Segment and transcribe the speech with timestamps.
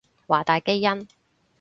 [0.25, 1.07] 華大基因